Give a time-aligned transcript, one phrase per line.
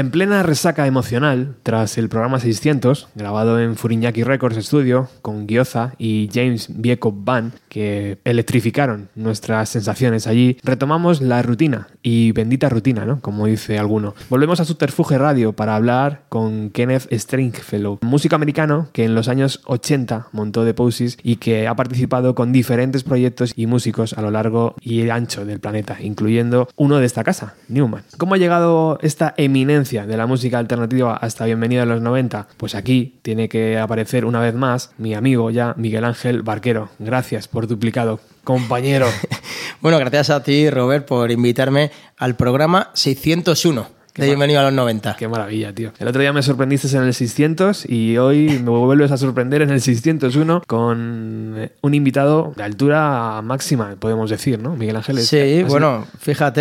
[0.00, 5.92] En plena resaca emocional, tras el programa 600, grabado en Furiñaki Records Studio, con Gyoza
[5.98, 13.04] y James Vieco Band, que electrificaron nuestras sensaciones allí, retomamos la rutina, y bendita rutina,
[13.04, 13.20] ¿no?
[13.20, 14.14] Como dice alguno.
[14.30, 19.60] Volvemos a Subterfuge Radio para hablar con Kenneth Stringfellow, músico americano que en los años
[19.66, 24.30] 80 montó The Poses y que ha participado con diferentes proyectos y músicos a lo
[24.30, 28.04] largo y ancho del planeta, incluyendo uno de esta casa, Newman.
[28.16, 32.46] ¿Cómo ha llegado esta eminencia de la música alternativa hasta Bienvenido a los 90?
[32.56, 36.90] Pues aquí tiene que aparecer una vez más mi amigo ya Miguel Ángel Barquero.
[37.00, 39.08] Gracias por duplicado, compañero.
[39.80, 45.16] bueno, gracias a ti, Robert, por invitarme al programa 601 de Bienvenido a los 90.
[45.18, 45.92] Qué maravilla, tío.
[45.98, 49.70] El otro día me sorprendiste en el 600 y hoy me vuelves a sorprender en
[49.70, 54.76] el 601 con eh, un invitado de altura máxima, podemos decir, ¿no?
[54.76, 55.26] Miguel Ángeles.
[55.26, 56.60] Sí, bueno, fíjate,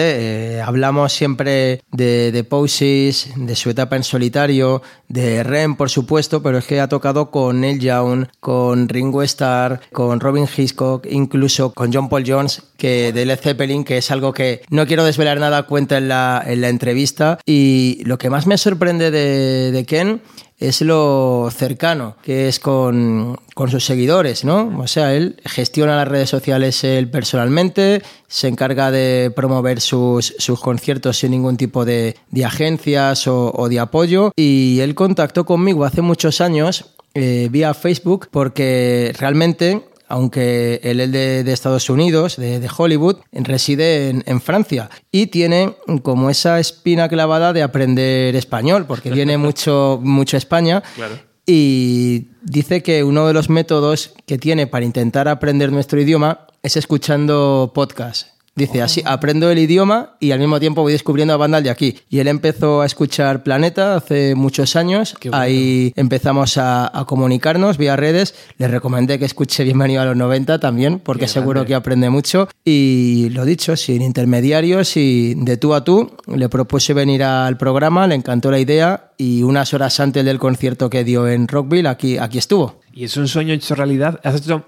[0.57, 6.41] eh, hablamos siempre de, de Poses, de su etapa en solitario, de Ren, por supuesto,
[6.41, 11.73] pero es que ha tocado con Neil Young, con Ringo Starr, con Robin Hitchcock, incluso
[11.73, 15.39] con John Paul Jones, que de Led Zeppelin, que es algo que no quiero desvelar
[15.39, 17.39] nada, cuenta en la, en la entrevista.
[17.51, 20.21] Y lo que más me sorprende de, Ken
[20.59, 24.71] es lo cercano que es con, con, sus seguidores, ¿no?
[24.77, 30.59] O sea, él gestiona las redes sociales él personalmente, se encarga de promover sus, sus
[30.59, 35.85] conciertos sin ningún tipo de, de agencias o, o, de apoyo y él contactó conmigo
[35.85, 42.35] hace muchos años eh, vía Facebook porque realmente aunque él es de, de Estados Unidos,
[42.35, 48.35] de, de Hollywood, reside en, en, Francia y tiene como esa espina clavada de aprender
[48.35, 50.83] español, porque viene mucho, mucho España.
[50.95, 51.19] Claro.
[51.45, 56.75] Y dice que uno de los métodos que tiene para intentar aprender nuestro idioma es
[56.75, 58.33] escuchando podcasts.
[58.59, 61.97] Dice, así aprendo el idioma y al mismo tiempo voy descubriendo a bandas de aquí.
[62.09, 65.15] Y él empezó a escuchar Planeta hace muchos años.
[65.21, 65.37] Bueno.
[65.37, 68.35] Ahí empezamos a, a, comunicarnos vía redes.
[68.57, 71.67] Le recomendé que escuche Bienvenido a los 90 también, porque Qué seguro grande.
[71.69, 72.49] que aprende mucho.
[72.65, 78.07] Y lo dicho, sin intermediarios y de tú a tú, le propuse venir al programa,
[78.07, 82.17] le encantó la idea y unas horas antes del concierto que dio en Rockville, aquí,
[82.17, 82.78] aquí estuvo.
[82.93, 84.19] Y es un sueño hecho realidad.
[84.23, 84.65] Has hecho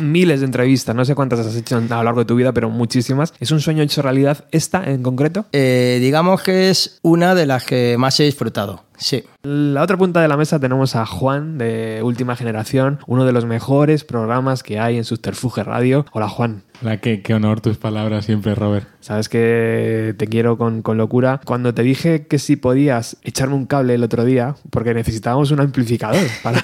[0.00, 2.70] miles de entrevistas, no sé cuántas has hecho a lo largo de tu vida, pero
[2.70, 3.34] muchísimas.
[3.40, 5.46] ¿Es un sueño hecho realidad esta en concreto?
[5.52, 8.84] Eh, digamos que es una de las que más he disfrutado.
[8.96, 9.24] Sí.
[9.42, 13.44] La otra punta de la mesa tenemos a Juan de Última Generación, uno de los
[13.44, 16.06] mejores programas que hay en Subterfuge Radio.
[16.12, 16.62] Hola Juan.
[16.82, 18.86] Hola, qué, qué honor tus palabras siempre, Robert.
[19.00, 21.40] Sabes que te quiero con, con, locura.
[21.44, 25.60] Cuando te dije que si podías echarme un cable el otro día, porque necesitábamos un
[25.60, 26.60] amplificador para,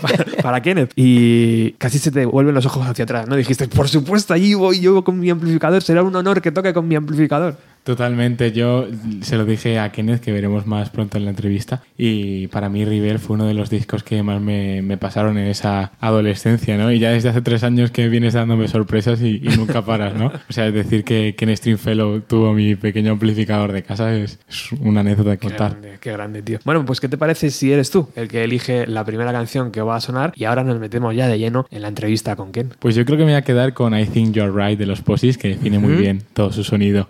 [0.00, 3.36] para, para, Kenneth, y casi se te vuelven los ojos hacia atrás, ¿no?
[3.36, 6.88] Dijiste, por supuesto, allí voy yo con mi amplificador, será un honor que toque con
[6.88, 7.56] mi amplificador.
[7.86, 8.88] Totalmente, yo
[9.20, 12.84] se lo dije a Kenneth que veremos más pronto en la entrevista y para mí
[12.84, 16.90] River fue uno de los discos que más me, me pasaron en esa adolescencia, ¿no?
[16.90, 20.32] Y ya desde hace tres años que vienes dándome sorpresas y, y nunca paras, ¿no?
[20.48, 24.72] O sea, es decir que Kenneth Stringfellow tuvo mi pequeño amplificador de casa es, es
[24.80, 25.74] una anécdota que contar.
[25.74, 26.58] Qué grande, qué grande, tío.
[26.64, 29.80] Bueno, pues ¿qué te parece si eres tú el que elige la primera canción que
[29.80, 32.70] va a sonar y ahora nos metemos ya de lleno en la entrevista con Ken?
[32.80, 35.02] Pues yo creo que me voy a quedar con I Think You're Right de los
[35.02, 35.84] Posies, que define uh -huh.
[35.84, 37.08] muy bien todo su sonido.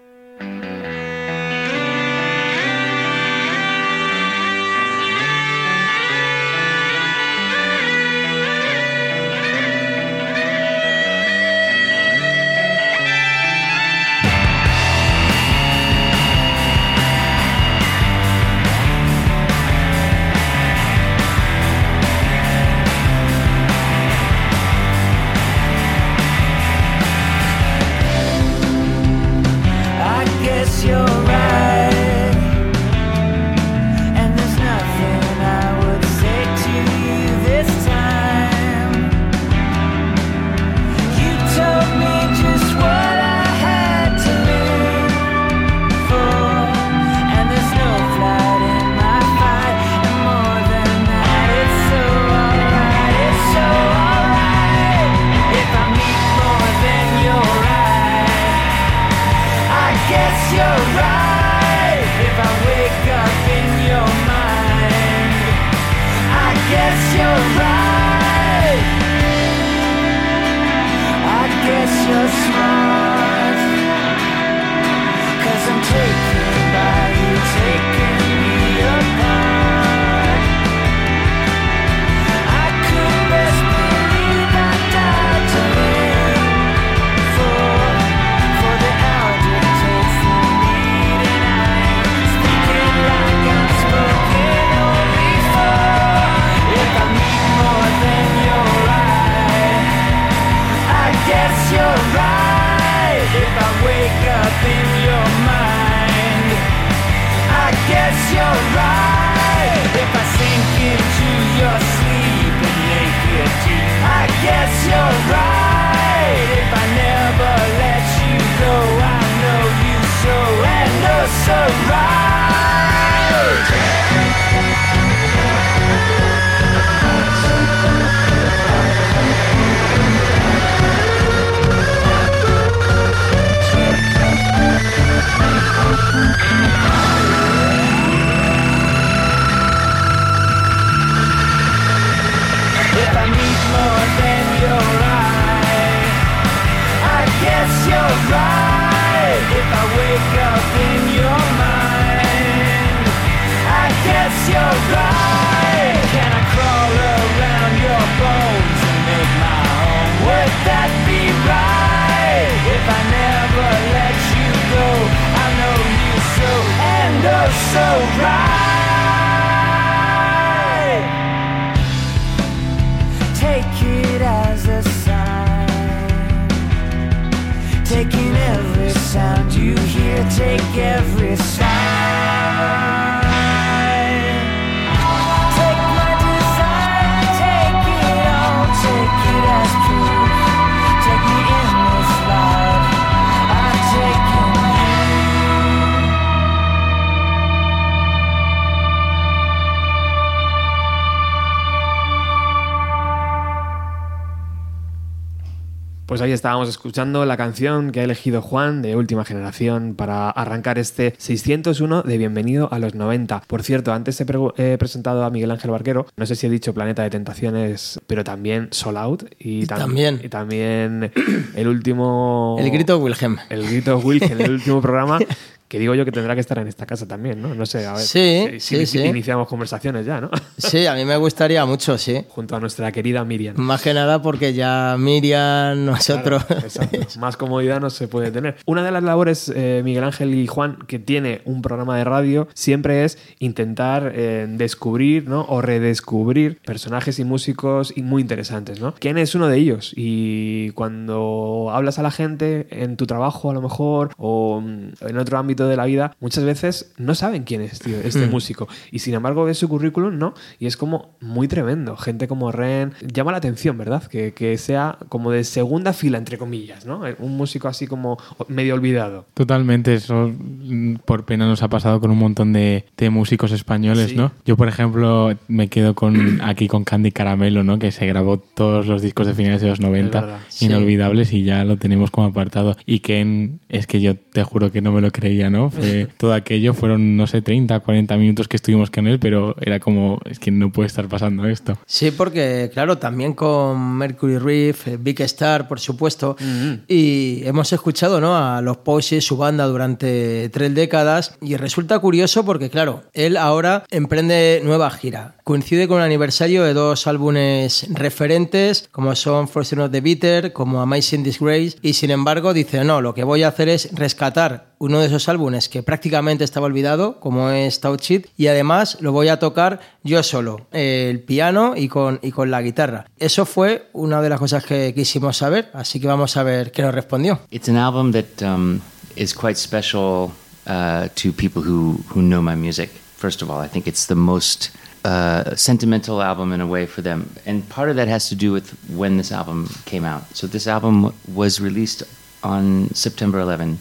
[206.36, 212.03] Estábamos escuchando la canción que ha elegido Juan de Última Generación para arrancar este 601
[212.03, 213.42] de Bienvenido a los 90.
[213.47, 217.03] Por cierto, antes he, presentado a Miguel Ángel Barquero, no sé si he dicho Planeta
[217.03, 220.21] de Tentaciones, pero también Soul Out y, también.
[220.22, 221.10] y también
[221.54, 222.56] el último...
[222.60, 223.38] El grito Wilhelm.
[223.48, 225.18] El grito Wilhelm, el último programa
[225.68, 227.54] que digo yo que tendrá que estar en esta casa también, ¿no?
[227.54, 230.30] No sé, a ver sí, si, sí, iniciamos conversaciones ya, ¿no?
[230.59, 232.24] Sí, a mí me gustaría mucho, sí.
[232.28, 233.57] Junto a nuestra querida Miriam.
[233.59, 236.45] Más que nada porque ya Miriam, nosotros...
[237.18, 238.57] Más comodidad no se puede tener.
[238.65, 242.48] Una de las labores, eh, Miguel Ángel y Juan, que tiene un programa de radio,
[242.54, 245.45] siempre es intentar eh, descubrir, ¿no?
[245.48, 248.95] O redescubrir personajes y músicos muy interesantes, ¿no?
[248.98, 249.92] ¿Quién es uno de ellos?
[249.97, 255.19] Y cuando hablas a la gente en tu trabajo, a lo mejor, o mm, en
[255.19, 258.30] otro ámbito de la vida, muchas veces no saben quién es este hmm.
[258.30, 258.68] músico.
[258.90, 260.35] Y sin embargo ves su currículum, ¿no?
[260.58, 261.97] Y es como muy tremendo.
[261.97, 262.92] Gente como Ren.
[263.00, 264.04] Llama la atención, ¿verdad?
[264.04, 267.02] Que, que sea como de segunda fila, entre comillas, ¿no?
[267.18, 268.18] Un músico así como
[268.49, 269.26] medio olvidado.
[269.35, 269.94] Totalmente.
[269.94, 274.32] Eso mm, por pena nos ha pasado con un montón de, de músicos españoles, ¿no?
[274.44, 277.78] Yo, por ejemplo, me quedo con aquí con Candy Caramelo, ¿no?
[277.78, 281.76] Que se grabó todos los discos de finales de los 90, inolvidables, y ya lo
[281.76, 282.76] tenemos como apartado.
[282.87, 285.71] Y Ken, es que yo te juro que no me lo creía ¿no?
[285.71, 289.81] Fue todo aquello, fueron, no sé, 30, 40 minutos que estuvimos con él, pero era
[289.81, 291.78] como, es que no puede estar pasando esto.
[291.87, 296.83] Sí, porque, claro, también con Mercury Reef, eh, Big Star, por supuesto, mm-hmm.
[296.88, 298.37] y hemos escuchado, ¿no?
[298.37, 303.85] A los Posse, su banda, durante tres décadas, y resulta curioso porque, claro, él ahora
[303.90, 305.37] emprende nueva gira.
[305.45, 310.81] Coincide con el aniversario de dos álbumes referentes, como son First of the Bitter, como
[310.81, 315.00] Amazing Disgrace, y sin embargo dice, no, lo que voy a hacer es rescatar uno
[315.00, 319.28] de esos álbumes que prácticamente estaba olvidado, como es Touch It, y además lo voy
[319.28, 323.06] a tocar yo solo, el piano y con, y con la guitarra.
[323.18, 326.83] Eso fue una de las cosas que quisimos saber, así que vamos a ver qué
[326.83, 327.40] nos respondió.
[327.50, 328.80] It's an album that um,
[329.16, 330.33] is quite special
[330.66, 332.90] uh, to people who, who know my music.
[333.16, 334.71] First of all, I think it's the most
[335.06, 337.30] uh, sentimental album in a way for them.
[337.47, 340.25] And part of that has to do with when this album came out.
[340.35, 342.02] So this album was released
[342.42, 343.78] on September 11,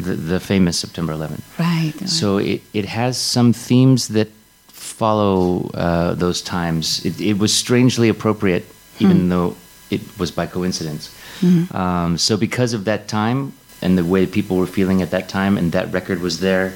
[0.00, 1.42] the, the famous September 11.
[1.58, 1.94] Right.
[2.06, 4.28] So it, it has some themes that
[4.68, 7.04] follow uh, those times.
[7.04, 8.64] It, it, was strangely appropriate,
[8.98, 9.28] even hmm.
[9.28, 9.56] though
[9.90, 11.14] it was by coincidence.
[11.40, 11.76] Mm-hmm.
[11.76, 13.52] Um, so because of that time
[13.82, 16.74] and the way people were feeling at that time, and that record was there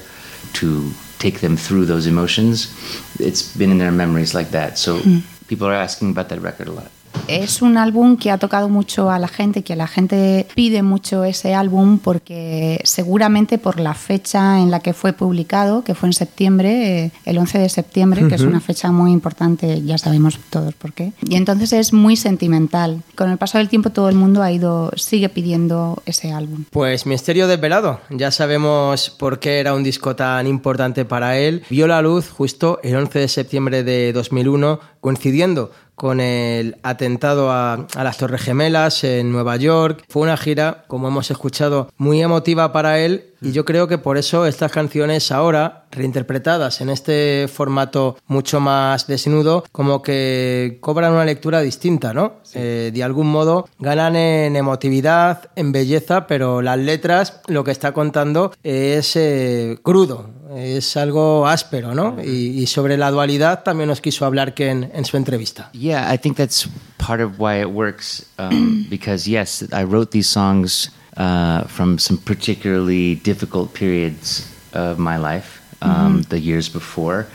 [0.55, 2.73] to take them through those emotions,
[3.21, 4.79] it's been in their memories like that.
[4.79, 5.23] So mm.
[5.49, 6.91] people are asking about that record a lot.
[7.27, 11.25] Es un álbum que ha tocado mucho a la gente, que la gente pide mucho
[11.25, 16.13] ese álbum porque seguramente por la fecha en la que fue publicado, que fue en
[16.13, 20.75] septiembre, eh, el 11 de septiembre, que es una fecha muy importante, ya sabemos todos
[20.75, 21.13] por qué.
[21.27, 23.03] Y entonces es muy sentimental.
[23.15, 26.65] Con el paso del tiempo todo el mundo ha ido, sigue pidiendo ese álbum.
[26.71, 31.63] Pues Misterio Desvelado, ya sabemos por qué era un disco tan importante para él.
[31.71, 37.87] Vio la luz justo el 11 de septiembre de 2001, coincidiendo con el atentado a,
[37.95, 40.05] las Torres Gemelas en Nueva York.
[40.09, 44.17] Fue una gira, como hemos escuchado, muy emotiva para él Y yo creo que por
[44.19, 51.25] eso estas canciones ahora, reinterpretadas en este formato mucho más desnudo, como que cobran una
[51.25, 52.41] lectura distinta, ¿no?
[52.55, 57.93] Eh, de algún modo ganan en emotividad, en belleza, pero las letras lo que está
[57.93, 62.17] contando es eh, crudo, es algo áspero, ¿no?
[62.23, 65.71] Y, y, sobre la dualidad también nos quiso hablar Ken en su entrevista.
[65.73, 70.29] Yeah, I think that's part of why it works, um, because yes, I wrote these
[70.29, 76.29] songs uh, from some particularly difficult periods of my life, um, mm -hmm.
[76.29, 77.27] the years before.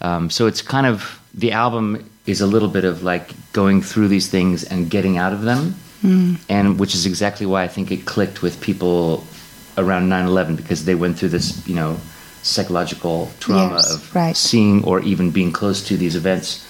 [0.00, 4.08] Um, so it's kind of the album is a little bit of like going through
[4.08, 6.36] these things and getting out of them, mm.
[6.48, 9.24] and which is exactly why I think it clicked with people
[9.76, 11.96] around 9/11 because they went through this, you know,
[12.42, 14.36] psychological trauma yes, of right.
[14.36, 16.66] seeing or even being close to these events,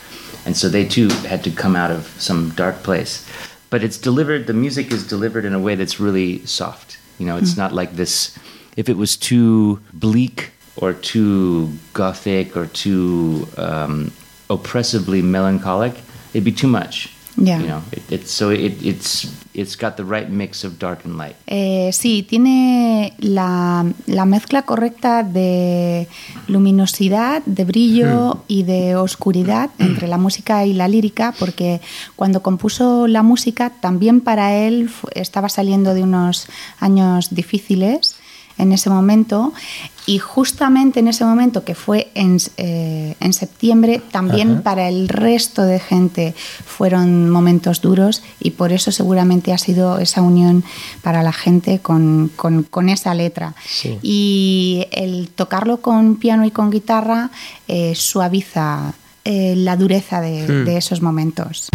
[0.46, 3.26] and so they too had to come out of some dark place.
[3.72, 4.46] But it's delivered.
[4.46, 6.98] The music is delivered in a way that's really soft.
[7.18, 7.56] You know, it's mm.
[7.64, 8.38] not like this.
[8.76, 14.12] If it was too bleak or too gothic or too um,
[14.50, 15.94] oppressively melancholic,
[16.34, 17.14] it'd be too much.
[17.38, 17.60] Yeah.
[17.60, 21.16] You know, it, it's so it, it's it's got the right mix of dark and
[21.16, 21.36] light.
[21.46, 26.08] Eh, sí, tiene la, la, mezcla correcta de
[26.48, 31.80] luminosidad, de brillo y de oscuridad entre la música y la lírica, porque
[32.16, 36.46] cuando compuso la música también para él estaba saliendo de unos
[36.80, 38.16] años difíciles
[38.58, 39.52] en ese momento
[40.04, 44.62] y justamente en ese momento que fue en, eh, en septiembre también Ajá.
[44.62, 46.34] para el resto de gente
[46.66, 50.64] fueron momentos duros y por eso seguramente ha sido esa unión
[51.02, 53.98] para la gente con, con, con esa letra sí.
[54.02, 57.30] y el tocarlo con piano y con guitarra
[57.68, 58.94] eh, suaviza
[59.24, 60.64] eh, la dureza de, Hmm.
[60.64, 61.68] de esos momentos.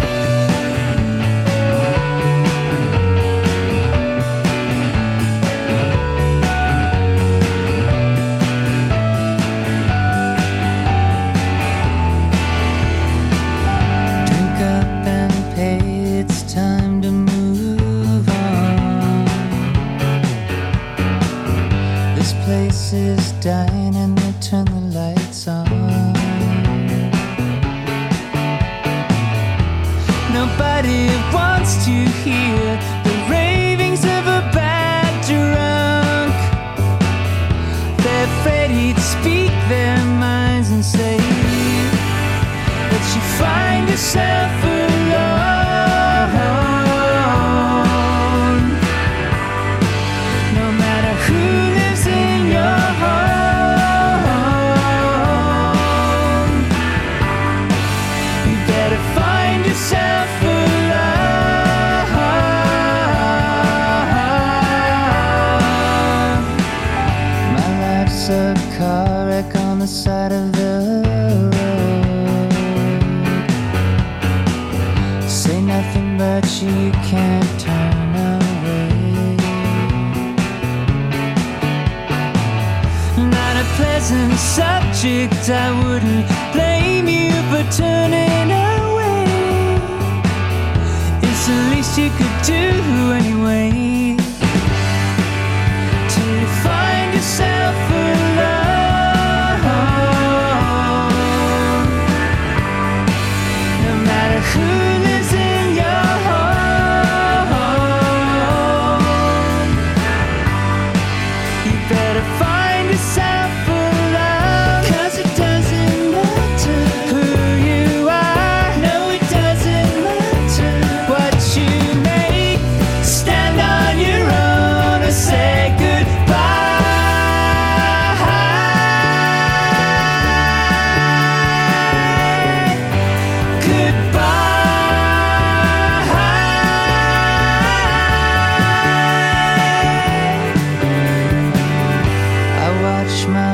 [23.40, 23.77] die.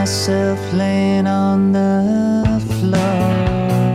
[0.04, 3.90] Myself laying on the floor.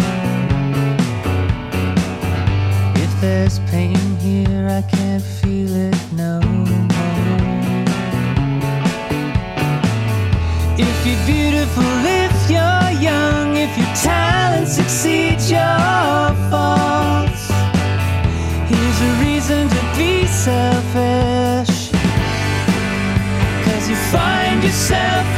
[2.96, 7.06] If there's pain here, I can't feel it no more.
[10.80, 11.84] If you're beautiful,
[12.24, 17.44] if you're young, if your talent succeeds your faults,
[18.68, 21.92] here's a reason to be selfish.
[23.64, 25.29] Cause you find yourself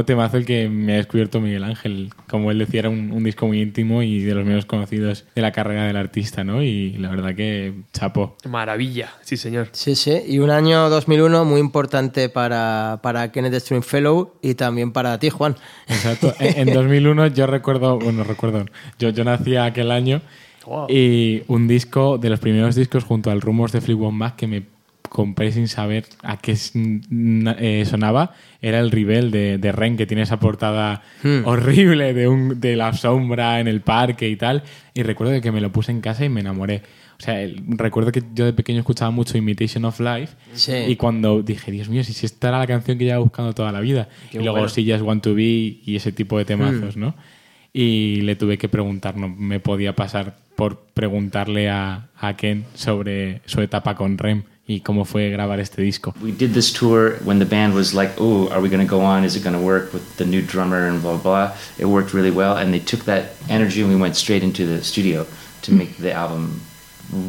[0.00, 2.10] menudo temazo el que me ha descubierto Miguel Ángel.
[2.28, 5.42] Como él decía, era un, un disco muy íntimo y de los menos conocidos de
[5.42, 6.62] la carrera del artista, ¿no?
[6.62, 8.36] Y la verdad que chapo.
[8.48, 9.68] Maravilla, sí, señor.
[9.72, 10.20] Sí, sí.
[10.26, 15.56] Y un año 2001 muy importante para, para Kenneth Stringfellow y también para ti, Juan.
[15.88, 16.34] Exacto.
[16.38, 18.66] En, en 2001 yo recuerdo, bueno, recuerdo,
[18.98, 20.22] yo, yo nací aquel año
[20.66, 20.86] Wow.
[20.90, 24.62] y un disco, de los primeros discos junto al Rumors de Fleetwood Mac que me
[25.10, 30.22] compré sin saber a qué eh, sonaba, era el Rebel de, de Ren, que tiene
[30.22, 31.02] esa portada
[31.44, 34.62] horrible de, un, de la sombra en el parque y tal.
[34.94, 36.82] Y recuerdo que me lo puse en casa y me enamoré.
[37.18, 40.72] O sea, el- recuerdo que yo de pequeño escuchaba mucho Imitation of Life Sí.
[40.88, 43.72] y cuando dije, Dios mío, si si esta era la canción que llevaba buscando toda
[43.72, 44.08] la vida.
[44.30, 44.68] Qué y luego bueno.
[44.70, 45.42] sí, Just Want to Be
[45.84, 47.14] y ese tipo de temazos, ¿no?
[47.72, 53.42] Y le tuve que preguntar, no me podía pasar por preguntarle a, a Ken sobre
[53.46, 56.14] su etapa con Rem y cómo fue grabar este disco.
[56.22, 59.00] We did this tour when the band was like, "Oh, are we going to go
[59.00, 59.24] on?
[59.24, 61.56] Is it going to work with the new drummer and blah blah?" blah.
[61.78, 64.82] It worked really well, and they took that energy and we went straight into the
[64.82, 65.26] studio
[65.62, 66.60] to make the album.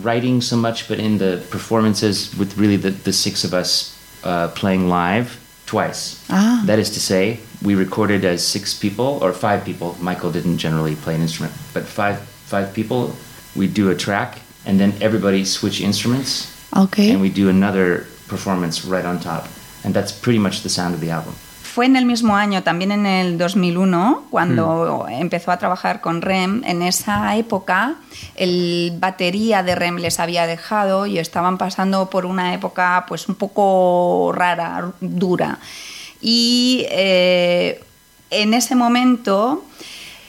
[0.03, 4.47] Writing so much, but in the performances with really the, the six of us uh,
[4.49, 6.23] playing live twice.
[6.30, 6.62] Ah.
[6.67, 9.97] That is to say, we recorded as six people or five people.
[9.99, 13.15] Michael didn't generally play an instrument, but five five people.
[13.56, 16.99] We do a track, and then everybody switch instruments Ok.
[16.99, 19.47] and we do another performance right on top.
[19.84, 21.34] And that's pretty much the sound of the album.
[21.63, 26.63] Fue en el mismo año, también en el 2001, cuando empezó a trabajar con Rem.
[26.65, 27.95] En esa época,
[28.36, 33.36] el batería de Rem les había dejado y estaban pasando por una época pues un
[33.36, 35.60] poco rara, dura.
[36.19, 37.81] Y eh,
[38.31, 39.63] en ese momento,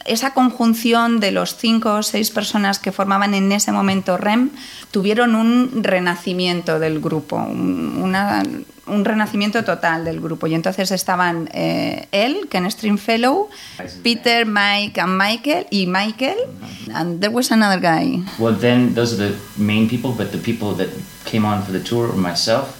[0.04, 4.50] esa conjunción de los cinco o seis personas que formaban en ese momento REM
[4.90, 8.42] tuvieron un renacimiento del grupo, un, una-
[8.86, 10.48] un renacimiento total del grupo.
[10.48, 13.48] Y entonces estaban eh, él, Ken Stringfellow,
[14.02, 16.36] Peter, Mike and Michael, y Michael,
[16.92, 18.22] and there was another guy.
[18.38, 20.88] Well, then those are the main people, but the people that
[21.24, 22.76] came on for the tour were myself,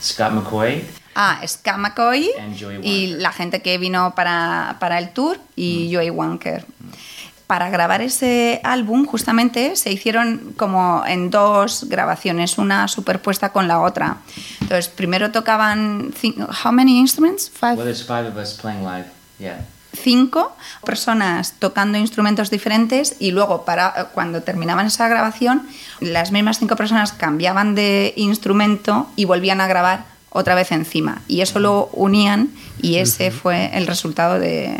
[0.00, 0.82] Scott McCoy,
[1.14, 1.40] Ah,
[1.78, 6.64] McCoy And Joey y la gente que vino para, para el tour y Joey Wanker.
[7.46, 13.80] Para grabar ese álbum justamente se hicieron como en dos grabaciones, una superpuesta con la
[13.80, 14.16] otra.
[14.62, 16.12] Entonces, primero tocaban...
[16.64, 17.50] How many instruments?
[17.50, 17.76] Five?
[17.76, 19.06] well, there's five of us playing live.
[19.38, 19.58] Yeah.
[19.94, 25.66] cinco personas tocando instrumentos diferentes y luego para cuando terminaban esa grabación
[26.00, 31.40] las mismas cinco personas cambiaban de instrumento y volvían a grabar otra vez encima y
[31.40, 32.50] eso lo unían
[32.82, 34.76] y ese fue el resultado de,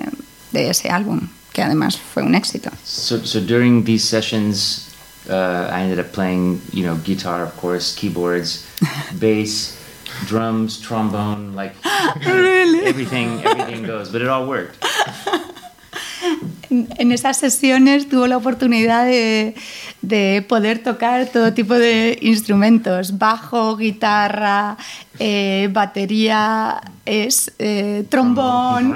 [0.50, 2.70] de ese álbum que además fue un éxito.
[2.84, 4.90] So, so during these sessions,
[5.30, 8.66] uh, I ended up playing, you know, guitar, of course, keyboards,
[9.20, 9.78] bass,
[10.26, 11.74] drums, trombone, like
[12.26, 14.10] everything, everything goes.
[14.10, 14.84] But it all worked.
[16.70, 19.54] En esas sesiones tuvo la oportunidad de,
[20.08, 24.76] de poder tocar todo tipo de instrumentos, bajo, guitarra,
[25.18, 28.94] eh, batería, es, eh, trombón.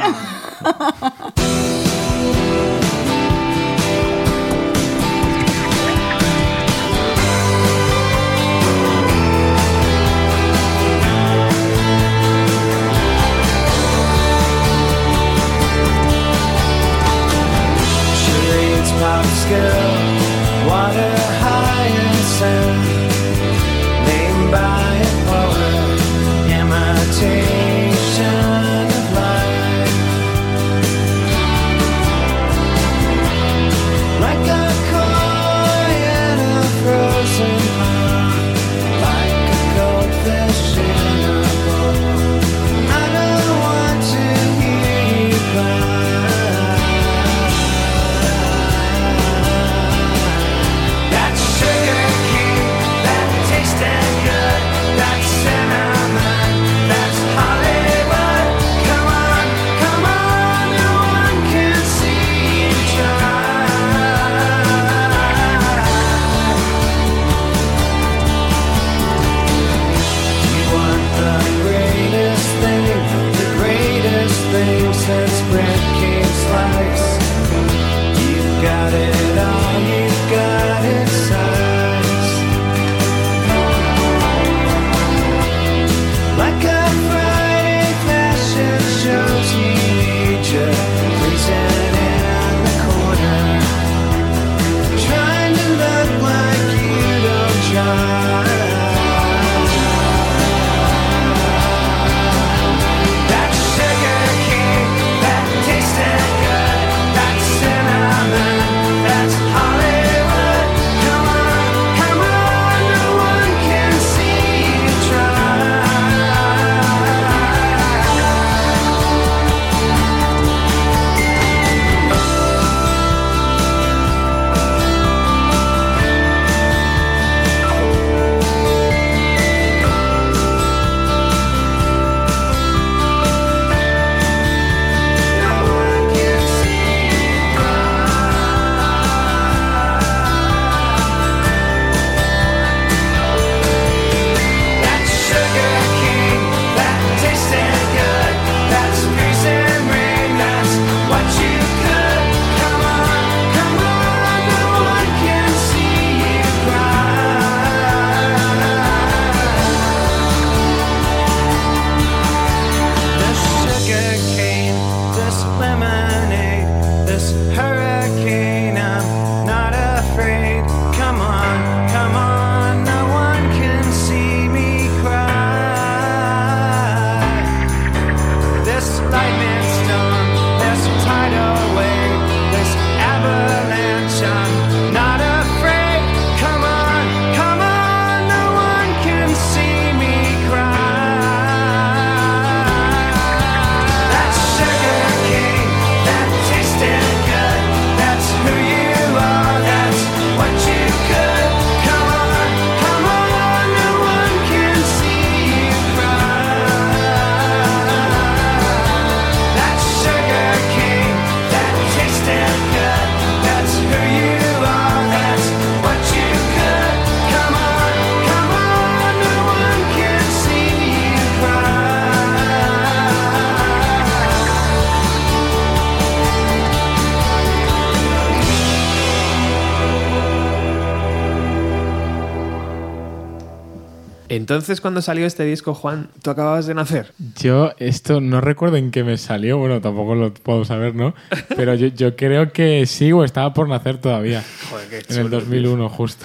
[234.48, 237.12] Entonces, cuando salió este disco, Juan, tú acababas de nacer.
[237.38, 241.14] Yo esto no recuerdo en qué me salió, bueno, tampoco lo puedo saber, ¿no?
[241.54, 244.42] Pero yo, yo creo que sí o estaba por nacer todavía.
[244.70, 246.24] Joder, qué En el chulo, 2001 justo.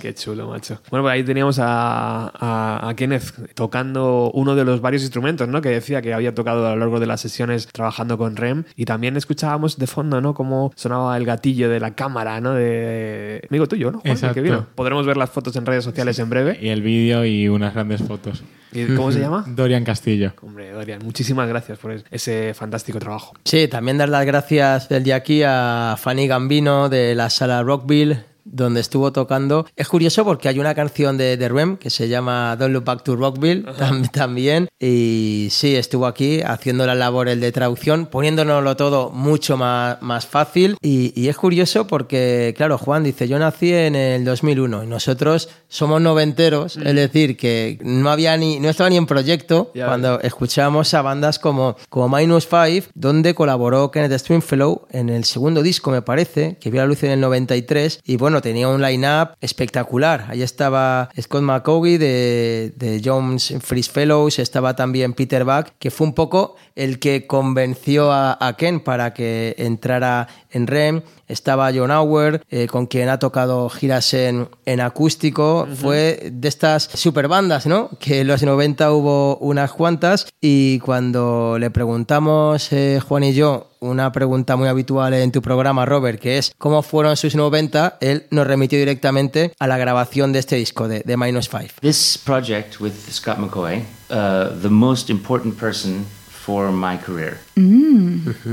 [0.00, 0.80] Qué chulo, macho.
[0.90, 5.60] Bueno, pues ahí teníamos a, a- a Kenneth tocando uno de los varios instrumentos, ¿no?
[5.60, 8.64] Que decía que había tocado a lo largo de las sesiones trabajando con Rem.
[8.76, 10.34] Y también escuchábamos de fondo, ¿no?
[10.34, 12.54] Cómo sonaba el gatillo de la cámara, ¿no?
[12.54, 13.98] De amigo tuyo, ¿no?
[14.00, 14.34] Juan, el Exacto.
[14.34, 14.66] que vino.
[14.74, 16.58] Podremos ver las fotos en redes sociales en breve.
[16.60, 18.42] y el vídeo y unas grandes fotos.
[18.72, 19.44] ¿Y ¿Cómo se llama?
[19.48, 20.32] Dorian Castillo.
[20.42, 23.34] Hombre, Dorian, muchísimas gracias por ese fantástico trabajo.
[23.44, 28.24] Sí, también dar las gracias del día aquí a Fanny Gambino de la sala Rockville
[28.44, 29.66] donde estuvo tocando.
[29.76, 33.02] Es curioso porque hay una canción de, de Rem que se llama Don't Look Back
[33.04, 34.68] to Rockville tam- también.
[34.78, 40.26] Y sí, estuvo aquí haciendo la labor el de traducción, poniéndonoslo todo mucho más, más
[40.26, 40.76] fácil.
[40.82, 45.48] Y, y es curioso porque, claro, Juan dice, yo nací en el 2001 y nosotros
[45.68, 50.92] somos noventeros, es decir, que no había ni, no estaba ni en proyecto cuando escuchamos
[50.94, 56.02] a bandas como, como Minus Five, donde colaboró Kenneth Stringfellow en el segundo disco, me
[56.02, 58.00] parece, que vio la luz en el 93.
[58.04, 60.26] Y bueno, tenía un line-up espectacular.
[60.28, 66.06] Ahí estaba Scott McCaughey de, de Jones Freeze Fellows, estaba también Peter Buck, que fue
[66.06, 71.02] un poco el que convenció a, a Ken para que entrara en REM.
[71.26, 75.66] Estaba John Auer, eh, con quien ha tocado giras en, en acústico.
[75.74, 77.90] Fue de estas super bandas, ¿no?
[77.98, 80.26] Que en los 90 hubo unas cuantas.
[80.40, 85.86] Y cuando le preguntamos, eh, Juan y yo, una pregunta muy habitual en tu programa,
[85.86, 90.40] Robert, que es cómo fueron sus 90, él nos remitió directamente a la grabación de
[90.40, 91.70] este disco de, de Minus Five.
[91.80, 96.04] This project with Scott McCoy, uh, the most important person
[96.44, 97.38] for my career.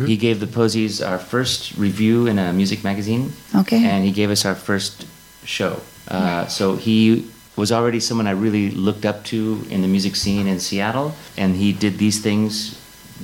[0.08, 3.84] He gave the Posies our first review in a music magazine, Okay.
[3.84, 5.06] and he gave us our first
[5.44, 5.74] show.
[6.08, 7.26] Uh, so he
[7.58, 11.56] was already someone I really looked up to in the music scene in Seattle, and
[11.56, 12.76] he did these things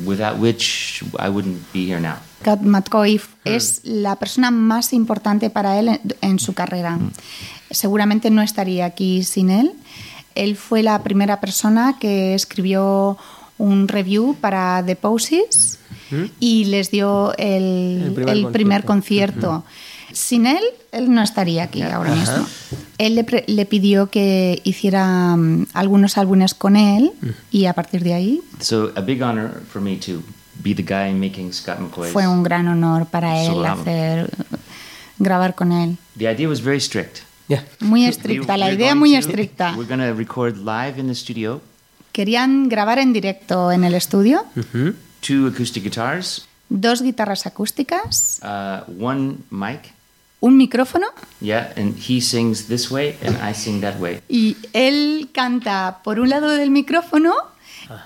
[0.05, 2.17] without which I wouldn't be here now.
[2.41, 6.99] Scott McCoy es la persona más importante para él en, en su carrera.
[7.71, 9.71] Seguramente no estaría aquí sin él.
[10.35, 13.17] Él fue la primera persona que escribió
[13.57, 15.79] un review para The Poses
[16.39, 19.63] y les dio el, El primer el primer concierto.
[20.13, 22.47] Sin él, él no estaría aquí ahora mismo.
[22.97, 27.11] Él le, le pidió que hiciera mm, algunos álbumes con él
[27.51, 30.21] y a partir de ahí So a big honor for me to
[30.63, 32.11] be the guy making Scott McCoy's.
[32.13, 34.29] fue un gran honor para él hacer
[35.19, 35.97] grabar con él.
[36.17, 37.19] The idea was very strict.
[37.49, 37.63] Yeah.
[37.79, 39.73] Muy We- estricta, la idea muy to- estricta.
[39.77, 41.61] We're going to record live in the studio,
[42.21, 44.43] Querían grabar en directo en el estudio,
[45.21, 49.93] two acoustic guitars, dos guitarras acústicas, uh, one mic.
[50.39, 51.05] un micrófono
[51.41, 54.21] Yeah, and he sings this way and I sing that way.
[54.27, 57.35] y él canta por un lado del micrófono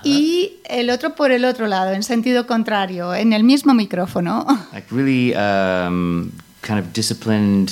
[0.04, 4.44] y el otro por el otro lado, en sentido contrario, en el mismo micrófono.
[4.74, 7.70] Like really um, kind of disciplined,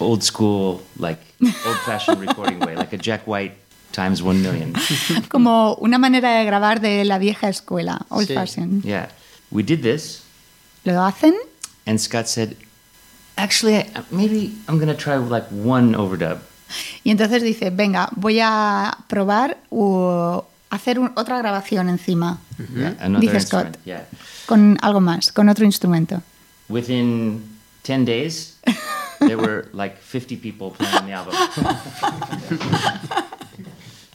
[0.00, 3.52] old school, like old fashioned recording way, like a Jack White
[3.94, 4.72] times one million.
[5.28, 8.34] Como una manera de grabar de la vieja escuela, old Sí.
[8.34, 8.82] fashion.
[8.82, 9.08] Yeah.
[9.50, 10.22] We did this,
[10.84, 11.34] Lo hacen
[11.86, 12.56] and Scott said,
[13.36, 16.38] actually, maybe I'm going to try like one overdub.
[17.04, 22.38] y entonces dice, venga, voy a probar o hacer un- otra grabación encima.
[22.74, 23.40] Yeah, another Dice.
[23.46, 23.76] Scott.
[23.84, 24.06] Yeah.
[24.46, 26.22] Con algo más, con otro instrumento.
[26.68, 27.42] Within
[27.82, 28.56] 10 days,
[29.20, 31.34] there were like 50 people playing on the album.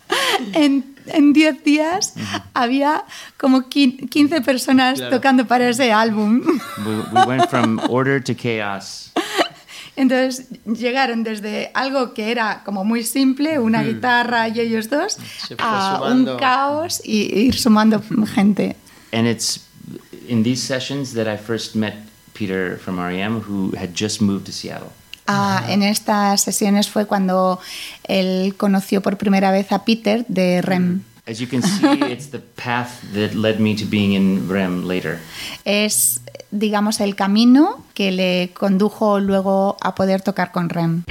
[0.54, 2.14] En, en 10 días
[2.54, 3.04] había
[3.38, 6.42] como quin- 15 personas tocando para ese álbum.
[6.86, 9.12] We, we went from order to chaos.
[9.96, 15.18] Entonces llegaron desde algo que era como muy simple, una guitarra y ellos dos,
[15.58, 16.34] a sumando.
[16.34, 18.02] un caos y ir sumando
[18.34, 18.78] gente.
[19.12, 19.60] And it's
[20.30, 21.96] in these sessions that I first met
[22.34, 24.92] Peter from REM, who had just moved to Seattle.
[25.32, 27.60] Ah, en estas sesiones fue cuando
[28.06, 31.04] él conoció por primera vez a Peter de REM.
[31.28, 35.20] As you can see, it's the path that led me to being in REM later.
[35.66, 41.04] Es, digamos, el camino que le condujo luego a poder tocar con REM.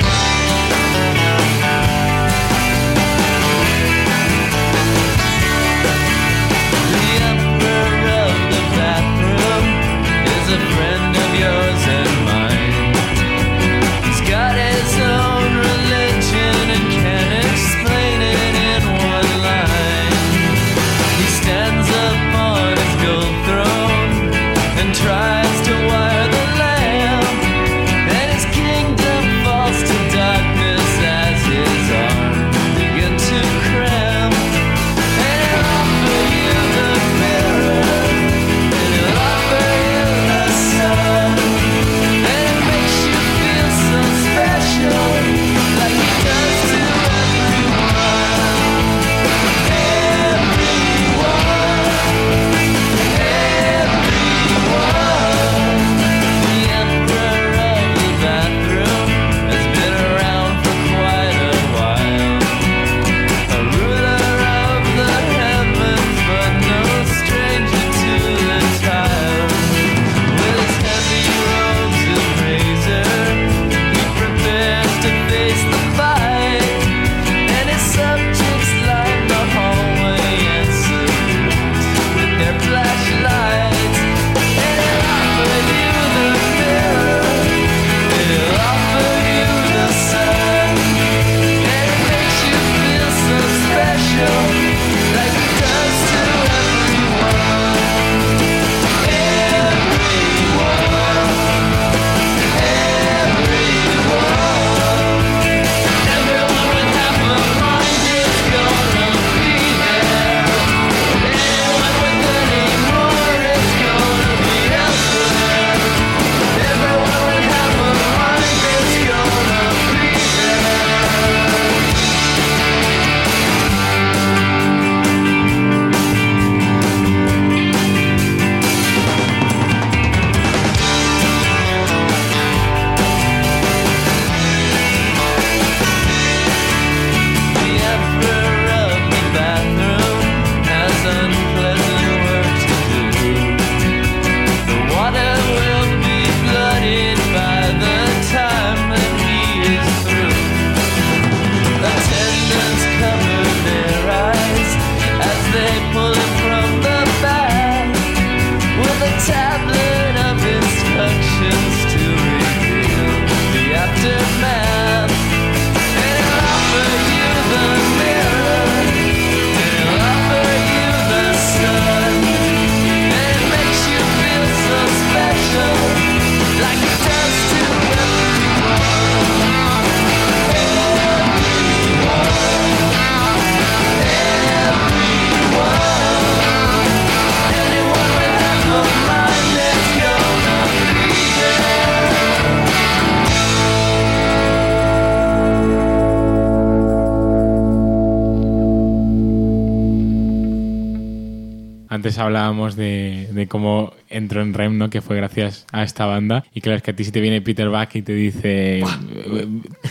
[202.19, 204.90] Hablábamos de, de cómo entró en REM, ¿no?
[204.90, 206.44] Que fue gracias a esta banda.
[206.55, 208.83] Y claro, es que a ti si te viene Peter Bach y te dice,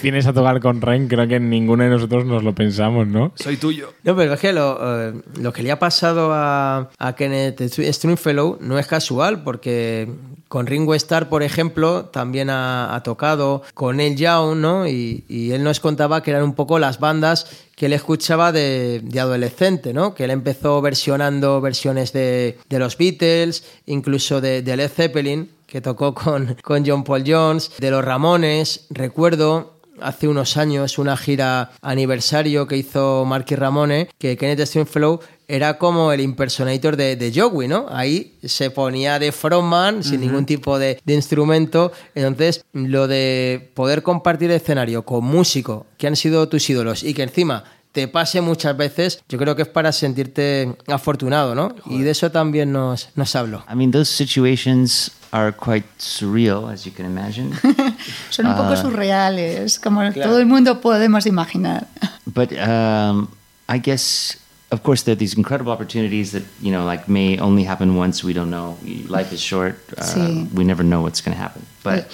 [0.02, 3.32] vienes a tocar con REM, creo que ninguno de nosotros nos lo pensamos, ¿no?
[3.36, 3.94] Soy tuyo.
[4.04, 8.58] No, pero es que lo, eh, lo que le ha pasado a, a Kenneth Stringfellow
[8.62, 10.08] no es casual, porque
[10.48, 14.88] con Ringo Starr, por ejemplo, también ha, ha tocado con El Young, ¿no?
[14.88, 19.02] Y, y él nos contaba que eran un poco las bandas que él escuchaba de,
[19.04, 20.16] de adolescente, ¿no?
[20.16, 25.82] Que él empezó versionando versiones de, de los Beatles, incluso de, de Led Zeppelin, que
[25.82, 31.72] tocó con, con John Paul Jones, de los Ramones, recuerdo hace unos años una gira
[31.82, 37.68] aniversario que hizo Marky Ramone, que Kenneth Stringfellow era como el impersonator de, de Joey,
[37.68, 37.86] ¿no?
[37.90, 41.92] Ahí se ponía de frontman sin ningún tipo de, de instrumento.
[42.16, 47.24] Entonces, lo de poder compartir escenario con músicos que han sido tus ídolos y que
[47.24, 47.64] encima
[47.98, 51.74] te pase muchas veces, yo creo que es para sentirte afortunado, ¿no?
[51.88, 53.64] Y de eso también nos, nos habló.
[53.68, 57.56] I mean, those situations are quite surreal, as you can imagine.
[58.30, 61.88] Son un poco surreales, como todo el mundo podemos imaginar.
[62.28, 63.30] but um,
[63.68, 64.38] I guess,
[64.72, 68.24] of course, there are these incredible opportunities that you know, like may only happen once.
[68.24, 68.78] We don't know.
[69.08, 69.80] Life is short.
[69.98, 70.48] Uh, Sí.
[70.54, 71.66] We never know what's going to happen.
[71.82, 72.06] But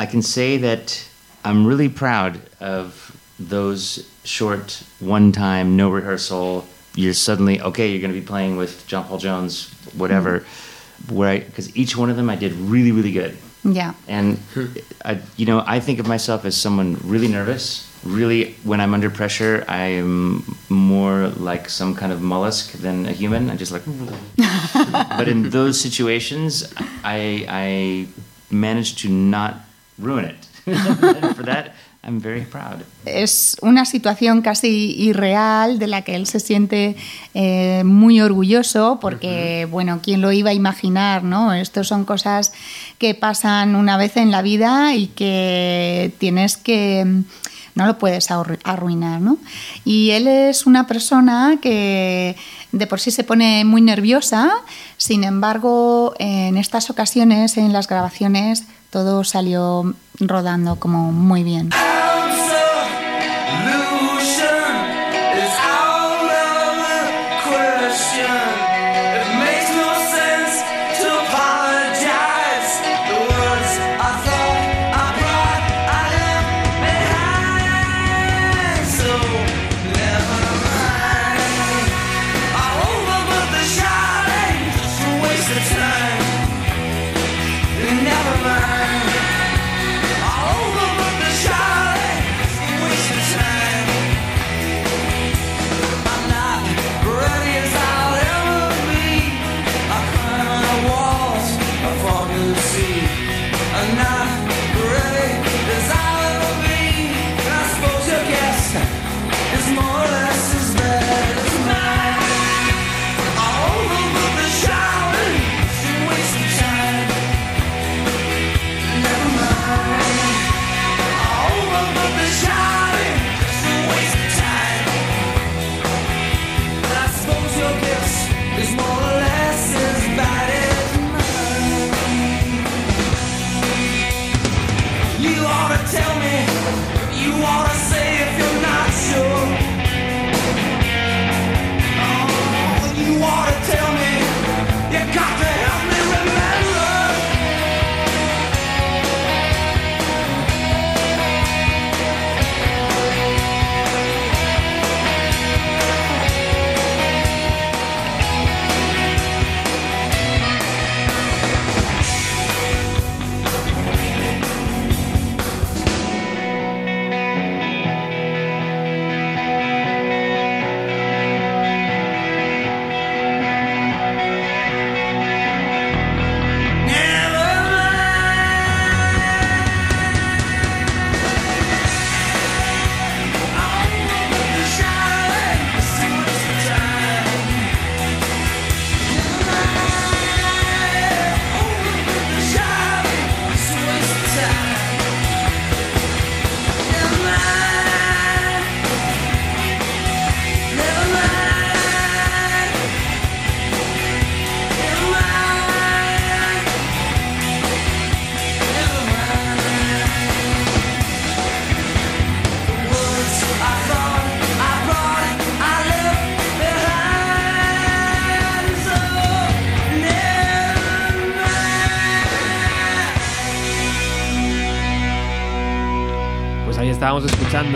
[0.00, 1.00] I can say that
[1.44, 6.66] I'm really proud of those short, one-time, no rehearsal.
[6.94, 7.90] You're suddenly okay.
[7.90, 10.40] You're going to be playing with John Paul Jones, whatever.
[10.40, 11.14] Mm-hmm.
[11.14, 13.38] Where I because each one of them I did really, really good.
[13.64, 13.94] Yeah.
[14.08, 14.66] And hmm.
[15.04, 17.86] I, you know, I think of myself as someone really nervous.
[18.04, 23.50] Really, when I'm under pressure, I'm more like some kind of mollusk than a human.
[23.50, 23.82] I just like.
[25.18, 26.72] but in those situations,
[27.04, 28.08] I I
[28.50, 29.60] managed to not
[29.98, 30.46] ruin it.
[31.34, 31.74] for that,
[32.10, 32.82] I'm very proud.
[33.06, 36.96] Es una situación casi irreal de la que él se siente
[37.34, 41.52] eh, muy orgulloso porque, bueno, ¿quién lo iba a imaginar, no?
[41.54, 42.52] Estos son cosas
[42.98, 47.22] que pasan una vez en la vida y que tienes que...
[47.76, 49.38] No lo puedes arru- arruinar, ¿no?
[49.84, 52.34] Y él es una persona que
[52.72, 54.50] de por sí se pone muy nerviosa,
[54.96, 61.70] sin embargo, en estas ocasiones, en las grabaciones, todo salió rodando como muy bien.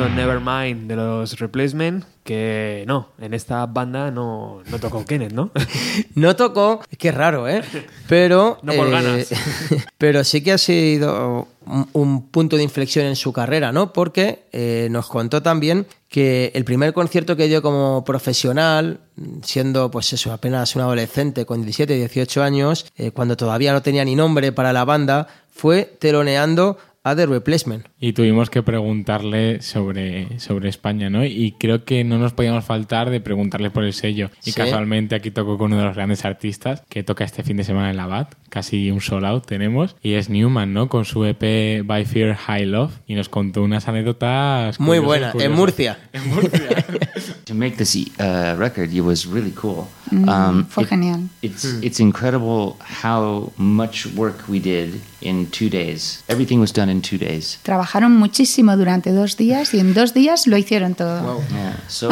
[0.09, 5.51] Nevermind de los Replacement, que no, en esta banda no, no tocó Kenneth, ¿no?
[6.15, 7.63] No tocó, qué raro, ¿eh?
[8.09, 9.29] Pero, No por eh, ganas.
[9.99, 13.93] pero sí que ha sido un, un punto de inflexión en su carrera, ¿no?
[13.93, 19.01] Porque eh, nos contó también que el primer concierto que dio como profesional,
[19.43, 24.05] siendo pues eso, apenas un adolescente con 17, 18 años, eh, cuando todavía no tenía
[24.05, 27.87] ni nombre para la banda, fue teloneando a The Replacement.
[28.01, 31.25] Y tuvimos que preguntarle sobre, sobre España, ¿no?
[31.25, 34.31] Y creo que no nos podíamos faltar de preguntarle por el sello.
[34.45, 34.57] Y Sí.
[34.61, 37.91] casualmente aquí tocó con uno de los grandes artistas que toca este fin de semana
[37.91, 38.35] en la BAT.
[38.49, 39.97] Casi un sold out tenemos.
[40.03, 40.89] Y es Newman, ¿no?
[40.89, 42.93] Con su EP By Fear High Love.
[43.07, 44.81] Y nos contó unas anécdotas.
[44.81, 45.53] Muy curiosas, buena, en.
[45.53, 45.99] Murcia.
[46.13, 46.85] En Murcia.
[47.45, 49.87] to make this uh, record, it was really cool.
[50.13, 51.21] Um, fue it- genial.
[51.43, 56.23] It's it's incredible how much work we did in two days.
[56.29, 57.59] Everything was done in two days.
[57.63, 61.41] Trabajaron muchísimo durante dos días y en dos días lo hicieron todo.
[61.51, 61.77] Yeah.
[61.89, 62.09] So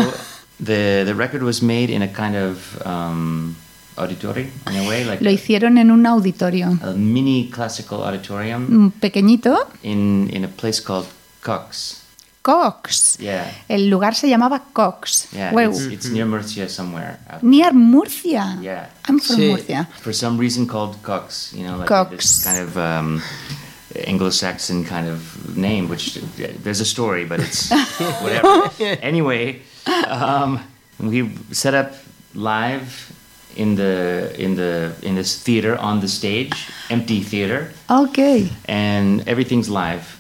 [0.59, 3.57] the the record was made in a kind of um,
[3.97, 8.93] auditorium in a way, like Lo hicieron en un auditorio a mini classical auditorium mm,
[9.01, 11.07] pequeñito, in in a place called
[11.43, 12.01] Cox.
[12.43, 13.16] Cox.
[13.20, 13.51] Yeah.
[13.68, 15.28] El lugar se llamaba Cox.
[15.32, 15.53] Yeah.
[15.55, 15.70] Wow.
[15.70, 17.18] It's, it's near Murcia somewhere.
[17.43, 18.59] Near Murcia.
[18.61, 18.86] Yeah.
[19.09, 19.51] I'm from Sí.
[19.53, 19.86] Murcia.
[20.01, 22.11] for some reason called Cox, you know, like Cox.
[22.11, 23.22] this kind of um,
[24.07, 26.14] Anglo-Saxon kind of name, which
[26.62, 27.70] there's a story, but it's
[28.22, 28.70] whatever.
[29.03, 29.61] anyway,
[30.09, 30.61] um,
[30.99, 31.93] we set up
[32.34, 33.12] live
[33.55, 36.53] in the in the in this theater on the stage,
[36.90, 38.49] empty theater, Ok.
[38.66, 40.18] and everything's live.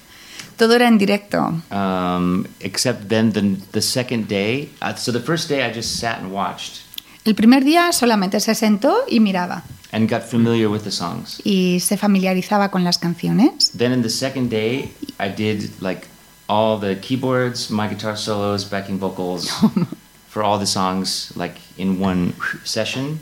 [0.56, 1.54] Todo era en directo.
[1.70, 4.68] Um, except then the the second day.
[4.80, 6.80] Uh, so the first day I just sat and watched
[7.24, 11.40] El primer día solamente se sentó y miraba and got familiar with the songs.
[11.44, 13.70] y se familiarizaba con las canciones.
[13.76, 14.90] Then in the second day,
[15.20, 16.08] I did like
[16.48, 19.48] all the keyboards, my guitar solos, backing vocals
[20.28, 22.34] for all the songs, like in one
[22.64, 23.20] session.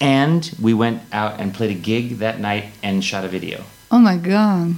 [0.00, 3.64] And we went out and played a gig that night and shot a video.
[3.90, 4.76] Oh my God.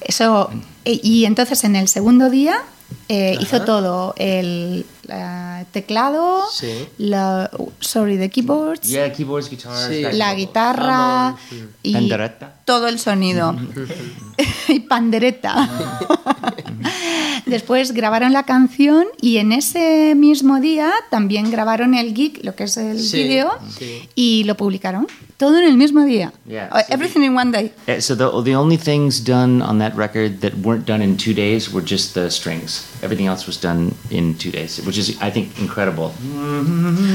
[0.00, 0.50] Eso,
[0.84, 2.62] y entonces en el segundo día
[3.08, 6.86] eh, hizo todo: el eh, teclado, Sí.
[6.98, 10.02] la, sorry, the keyboards, Yeah, keyboards, guitars, Sí.
[10.12, 11.36] la guitarra
[11.82, 12.52] y Pandereta.
[12.64, 13.54] todo el sonido.
[14.68, 15.68] y pandereta.
[17.46, 22.64] Después grabaron la canción y en ese mismo día también grabaron el gig, lo que
[22.64, 24.08] es el Sí, vídeo, sí.
[24.14, 25.06] y lo publicaron.
[25.36, 26.32] Todo en el mismo día.
[26.48, 27.72] Yeah, so Everything in one day.
[27.86, 31.32] Uh, So the the only things done on that record that weren't done in two
[31.32, 32.84] days were just the strings.
[33.02, 36.10] Everything else was done in two days, which is I think incredible.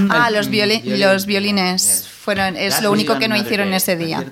[0.10, 2.08] Ah, los, violi- los violines Yes.
[2.08, 3.78] fueron, es That lo único que no hicieron day.
[3.78, 4.24] ese día.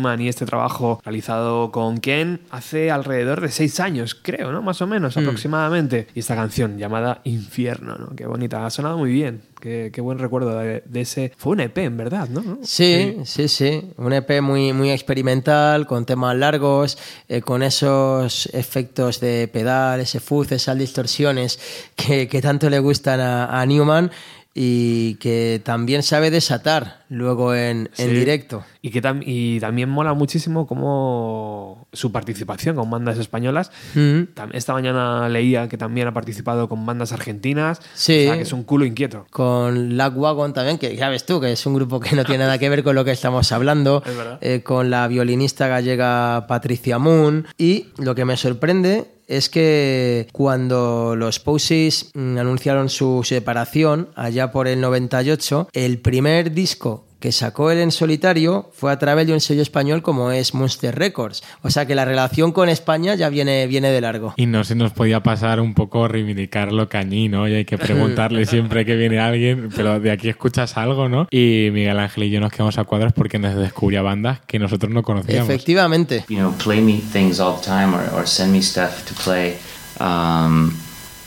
[0.00, 4.62] Newman y este trabajo realizado con Ken hace alrededor de seis años, creo, ¿no?
[4.62, 6.06] Más o menos, aproximadamente.
[6.14, 8.16] Y esta canción llamada Infierno, ¿no?
[8.16, 9.42] Qué bonita, ha sonado muy bien.
[9.60, 11.32] Qué, qué buen recuerdo de, de ese.
[11.36, 12.58] Fue un EP, en verdad, ¿no?
[12.62, 13.92] Sí, sí, sí.
[13.98, 16.96] Un EP muy, muy experimental, con temas largos,
[17.28, 21.60] eh, con esos efectos de pedal, ese fuzz, esas distorsiones
[21.94, 24.10] que, que tanto le gustan a, a Newman
[24.52, 28.64] y que también sabe desatar luego en, en directo.
[28.82, 33.70] Y que tam- y también mola muchísimo como su participación con bandas españolas.
[33.94, 34.22] Mm.
[34.52, 37.80] Esta mañana leía que también ha participado con bandas argentinas.
[37.94, 38.22] Sí.
[38.22, 39.26] O sea, que es un culo inquieto.
[39.30, 42.58] Con Lagwagon también, que ya ves tú, que es un grupo que no tiene nada
[42.58, 44.02] que ver con lo que estamos hablando.
[44.06, 44.38] Es verdad.
[44.40, 47.46] Eh, con la violinista gallega Patricia Moon.
[47.58, 54.50] Y lo que me sorprende es que cuando los Posies mm, anunciaron su separación, allá
[54.50, 59.34] por el 98, el primer disco que sacó él en solitario fue a través de
[59.34, 61.42] un sello español como es Monster Records.
[61.62, 64.34] O sea que la relación con España ya viene, viene de largo.
[64.36, 67.46] Y no se nos podía pasar un poco reivindicarlo cañí, ¿no?
[67.46, 71.28] Y hay que preguntarle siempre que viene alguien, pero de aquí escuchas algo, ¿no?
[71.30, 74.90] Y Miguel Ángel y yo nos quedamos a cuadros porque nos descubría bandas que nosotros
[74.90, 75.48] no conocíamos.
[75.48, 76.24] Efectivamente.
[76.28, 79.56] you know, play me things all the time or, or send me stuff to play.
[80.00, 80.74] Um,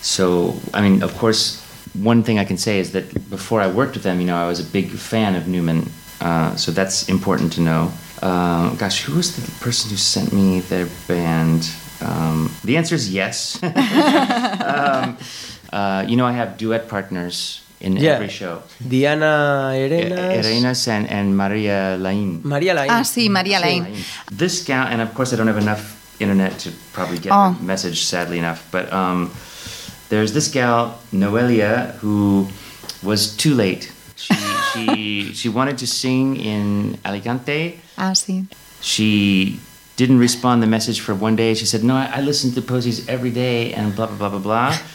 [0.02, 1.63] so, I mean, of course,
[1.94, 4.48] one thing I can say is that before I worked with them, you know, I
[4.48, 5.90] was a big fan of Newman.
[6.22, 7.92] Uh, so that's important to know.
[8.22, 11.70] Um, gosh, who was the person who sent me their band?
[12.02, 13.62] Um, the answer is yes.
[13.64, 15.18] um,
[15.72, 18.12] uh, you know, I have duet partners in Yeah.
[18.16, 18.62] every show.
[18.88, 20.46] Diana Arenas.
[20.46, 22.42] Arenas and, and Maria Lain.
[22.44, 22.90] María Laín.
[22.90, 23.86] Ah, sí, María Laín.
[24.32, 27.56] This gal, and of course, I don't have enough internet to probably get Oh.
[27.60, 28.66] the message, sadly enough.
[28.72, 29.32] But um,
[30.14, 32.48] there's this gal, Noelia, who
[33.02, 33.92] was too late.
[34.16, 34.34] She,
[34.72, 37.82] she, she wanted to sing in Alicante.
[37.98, 38.46] Ah, sí.
[38.80, 39.60] She
[39.96, 41.56] didn't respond the message for one day.
[41.56, 44.40] She said, "No, I, I listen to Posies every day," and blah blah blah blah
[44.40, 44.78] blah.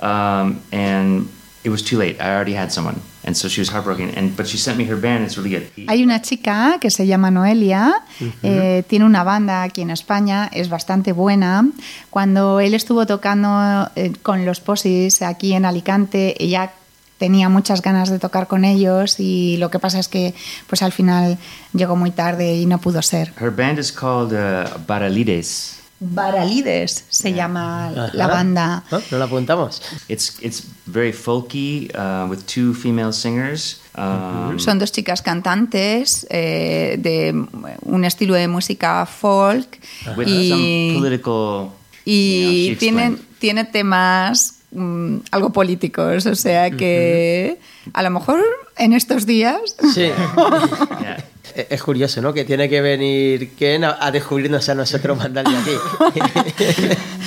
[0.00, 1.28] Um, and
[1.62, 2.16] it was too late.
[2.20, 4.10] I already had someone, and so she was heartbroken.
[4.16, 5.24] And but she sent me her band.
[5.24, 5.88] It's really good.
[5.88, 8.02] Hay una chica que se llama Noelia,
[8.42, 11.66] eh, tiene una banda aquí en España, es bastante buena.
[12.10, 16.72] Cuando él estuvo tocando eh, con los Posis aquí en Alicante, ella
[17.18, 20.34] tenía muchas ganas de tocar con ellos y lo que pasa es que
[20.66, 21.36] pues al final
[21.74, 23.34] llegó muy tarde y no pudo ser.
[23.38, 25.79] Her band is called uh, Baralides.
[26.00, 28.84] Baralides se llama la banda.
[28.90, 29.02] ¿No?
[29.10, 29.82] ¿No la apuntamos?
[30.08, 33.82] It's it's very folky uh, with two female singers.
[33.94, 37.34] Um, Son dos chicas cantantes eh, de
[37.82, 39.78] un estilo de música folk
[40.16, 41.70] with y, some political.
[42.06, 47.58] y you know, she tienen, tiene temas mm, algo políticos, o sea que
[47.92, 48.40] a lo mejor
[48.78, 49.60] en estos días
[49.92, 50.10] Sí.
[51.02, 51.24] Yeah.
[51.68, 52.32] Es curioso, ¿no?
[52.32, 55.72] Que tiene que venir Ken a, descubrirnos a nosotros mandando aquí.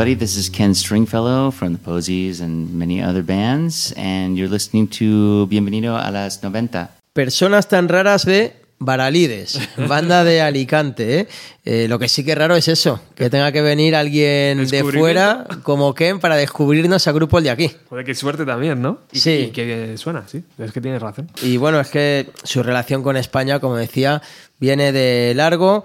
[0.01, 0.19] everybody.
[0.19, 5.47] This is Ken Stringfellow from the Posies and many other bands, and you're listening to
[5.49, 6.89] Bienvenido a las 90.
[7.13, 11.21] Personas tan raras de Baralides, banda de Alicante.
[11.21, 11.29] ¿eh?
[11.67, 14.85] Eh, lo que sí que es raro es eso, que tenga que venir alguien de
[14.85, 17.71] fuera como Ken para descubrirnos a grupos de aquí.
[17.91, 19.01] Joder, qué suerte también, ¿no?
[19.13, 19.31] Y, Sí.
[19.31, 20.43] Y que suena, sí.
[20.57, 21.31] Es que tienes razón.
[21.43, 24.23] Y bueno, es que su relación con España, como decía,
[24.59, 25.85] viene de largo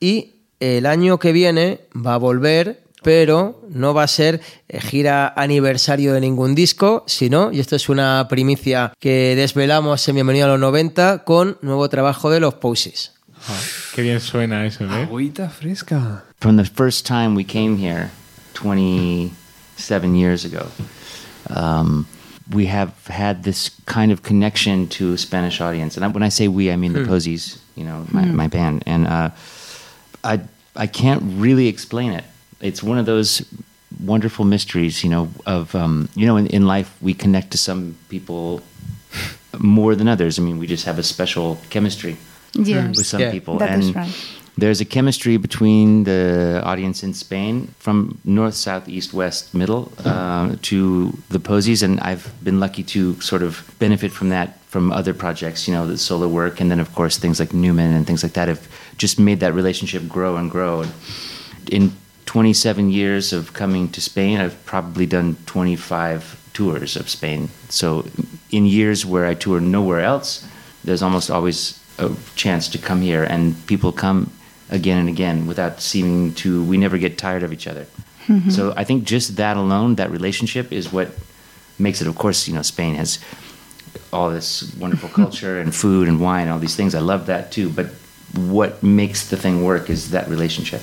[0.00, 5.32] y el año que viene va a volver, pero no va a ser eh, gira
[5.36, 10.48] aniversario de ningún disco, sino, y esto es una primicia que desvelamos en Bienvenido a
[10.48, 13.12] los 90, con nuevo trabajo de los Posies.
[13.46, 13.60] Ah,
[13.94, 15.02] qué bien suena eso, ¿eh?
[15.02, 16.24] Agüita fresca.
[16.40, 18.10] From the first time we came here
[18.54, 20.66] 27 years ago,
[21.54, 22.06] um,
[22.50, 25.98] we have had this kind of connection to a Spanish audience.
[25.98, 28.82] And when I say we, I mean the Posies, you know, my, my band.
[28.86, 29.30] And uh,
[30.22, 30.40] I,
[30.74, 32.24] I can't really explain it.
[32.64, 33.44] It's one of those
[34.00, 37.94] wonderful mysteries, you know, of, um, you know, in, in life we connect to some
[38.08, 38.62] people
[39.58, 40.38] more than others.
[40.38, 42.16] I mean, we just have a special chemistry
[42.54, 42.96] Yes.
[42.96, 43.30] with some Yeah.
[43.30, 43.58] people.
[43.58, 44.08] That and right.
[44.56, 50.56] there's a chemistry between the audience in Spain from north, south, east, west, middle uh,
[50.62, 55.14] to the Posies, and I've been lucky to sort of benefit from that from other
[55.14, 58.22] projects, you know, the solo work, and then of course things like Newman and things
[58.24, 60.80] like that have just made that relationship grow and grow.
[60.82, 60.92] And
[61.70, 61.92] in
[62.26, 67.48] 27 years of coming to Spain, I've probably done 25 tours of Spain.
[67.68, 68.06] So
[68.50, 70.46] in years where I tour nowhere else,
[70.84, 74.30] there's almost always a chance to come here, and people come
[74.70, 76.64] again and again without seeming to.
[76.64, 77.86] We never get tired of each other.
[78.26, 78.50] Mm-hmm.
[78.50, 81.10] So I think just that alone, that relationship, is what
[81.78, 82.08] makes it.
[82.08, 83.18] Of course, you know, Spain has
[84.12, 86.94] all this wonderful culture and food and wine, all these things.
[86.94, 87.70] I love that too.
[87.70, 87.86] But
[88.34, 90.82] what makes the thing work is that relationship.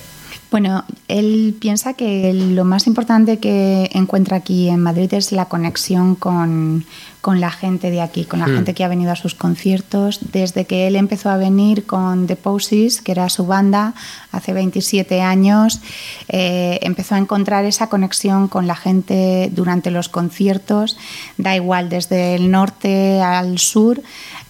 [0.52, 6.14] Bueno, él piensa que lo más importante que encuentra aquí en Madrid es la conexión
[6.14, 6.84] con,
[7.22, 10.20] con la gente de aquí, con la gente que ha venido a sus conciertos.
[10.30, 13.94] Desde que él empezó a venir con The Posies, que era su banda,
[14.30, 15.80] hace 27 años,
[16.28, 20.98] eh, empezó a encontrar esa conexión con la gente durante los conciertos.
[21.38, 24.02] Da igual, desde el norte al sur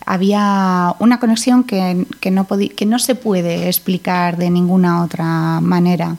[0.07, 6.17] había una conexión que, que no que no se puede explicar de ninguna otra manera.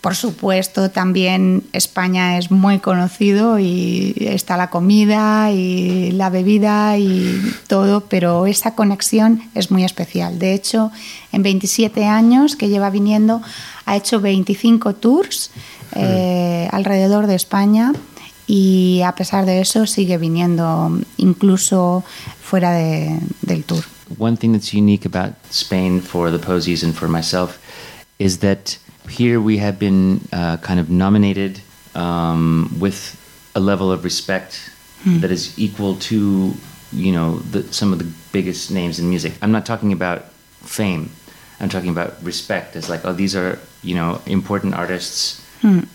[0.00, 7.38] Por supuesto, también España es muy conocido y está la comida y la bebida y
[7.66, 10.38] todo, pero esa conexión es muy especial.
[10.38, 10.90] De hecho,
[11.32, 13.42] en 27 años que lleva viniendo,
[13.84, 15.50] ha hecho 25 tours
[15.94, 17.92] eh, alrededor de España
[18.46, 22.04] y a pesar de eso sigue viniendo incluso
[22.50, 23.84] fuera de- del tour.
[24.18, 27.58] One thing that's unique about Spain for the Posies and for myself
[28.18, 28.76] is that
[29.08, 31.60] here we have been uh, kind of nominated
[31.94, 33.16] um, with
[33.54, 34.70] a level of respect
[35.22, 36.52] that is equal to,
[36.92, 39.32] you know, the, some of the biggest names in music.
[39.40, 40.24] I'm not talking about
[40.62, 41.08] fame.
[41.58, 45.40] I'm talking about respect as like, oh, these are, you know, important artists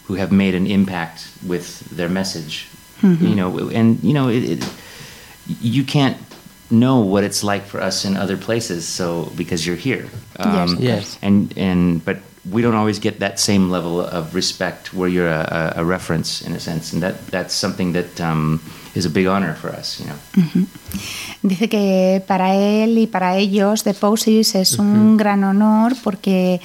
[0.07, 2.67] who have made an impact with their message.
[3.03, 4.69] You know, and, you know, it, it,
[5.61, 6.17] you can't
[6.69, 10.07] know what it's like for us in other places so because you're here.
[10.39, 11.17] Yes, Yes.
[11.21, 12.17] and and but
[12.51, 16.41] we don't always get that same level of respect where you're a, a, a reference
[16.45, 18.59] in a sense and that that's something that um,
[18.93, 20.67] is a big honor for us you know.
[21.43, 26.61] Dice que para él y para ellos The Posies es un gran honor porque